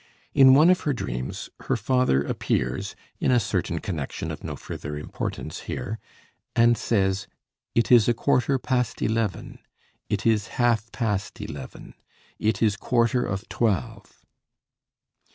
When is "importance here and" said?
4.97-6.75